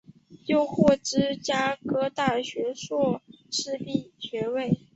[0.47, 3.77] 又获芝加哥大学硕士
[4.17, 4.79] 学位。